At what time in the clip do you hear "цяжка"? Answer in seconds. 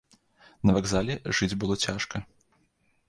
1.85-2.25